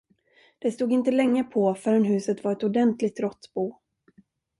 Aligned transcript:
Det 0.59 0.71
stod 0.71 0.91
inte 0.91 1.11
länge 1.11 1.43
på, 1.43 1.75
förrän 1.75 2.03
huset 2.05 2.43
var 2.43 2.51
ett 2.51 2.63
ordentligt 2.63 3.19
råttbo. 3.19 3.77